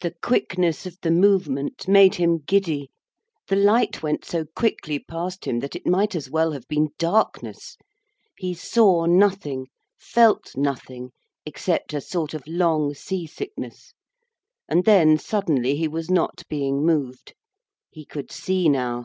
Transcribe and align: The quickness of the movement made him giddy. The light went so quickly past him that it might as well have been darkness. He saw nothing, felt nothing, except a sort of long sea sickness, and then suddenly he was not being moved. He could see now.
The 0.00 0.16
quickness 0.20 0.86
of 0.86 0.98
the 1.02 1.12
movement 1.12 1.86
made 1.86 2.16
him 2.16 2.38
giddy. 2.38 2.90
The 3.46 3.54
light 3.54 4.02
went 4.02 4.24
so 4.24 4.44
quickly 4.56 4.98
past 4.98 5.44
him 5.44 5.60
that 5.60 5.76
it 5.76 5.86
might 5.86 6.16
as 6.16 6.28
well 6.28 6.50
have 6.50 6.66
been 6.66 6.88
darkness. 6.98 7.76
He 8.36 8.54
saw 8.54 9.06
nothing, 9.06 9.68
felt 10.00 10.56
nothing, 10.56 11.12
except 11.46 11.94
a 11.94 12.00
sort 12.00 12.34
of 12.34 12.42
long 12.48 12.92
sea 12.94 13.24
sickness, 13.24 13.94
and 14.68 14.84
then 14.84 15.16
suddenly 15.16 15.76
he 15.76 15.86
was 15.86 16.10
not 16.10 16.42
being 16.48 16.84
moved. 16.84 17.36
He 17.88 18.04
could 18.04 18.32
see 18.32 18.68
now. 18.68 19.04